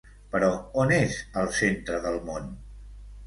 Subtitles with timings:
[0.35, 0.47] Però
[0.83, 2.47] on és el centre del món?